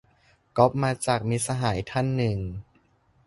[0.57, 2.39] ก๊อปมาจาก มิตรสหายท่านหนึ่ง